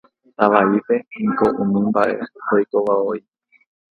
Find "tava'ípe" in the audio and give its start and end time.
0.37-0.95